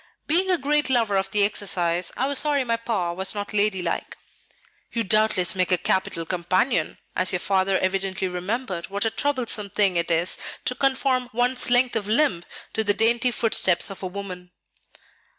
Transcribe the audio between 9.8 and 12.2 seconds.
it is to conform one's length of